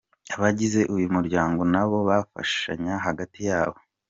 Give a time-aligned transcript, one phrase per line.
[0.35, 3.77] Abagize uyu muryango na bo bafashanya hagati yabo.